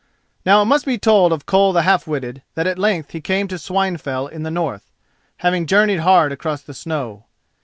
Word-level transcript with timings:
Now 0.47 0.63
it 0.63 0.65
must 0.65 0.87
be 0.87 0.97
told 0.97 1.31
of 1.31 1.45
Koll 1.45 1.73
the 1.73 1.83
Half 1.83 2.07
witted 2.07 2.41
that 2.55 2.65
at 2.65 2.79
length 2.79 3.11
he 3.11 3.21
came 3.21 3.47
to 3.49 3.59
Swinefell 3.59 4.29
in 4.31 4.41
the 4.41 4.49
north, 4.49 4.89
having 5.37 5.67
journeyed 5.67 5.99
hard 5.99 6.31
across 6.31 6.63
the 6.63 6.73
snow. 6.73 7.25